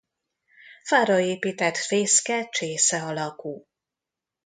Fára 0.83 1.19
épített 1.19 1.77
fészke 1.77 2.49
csésze 2.49 3.01
alakú. 3.03 3.67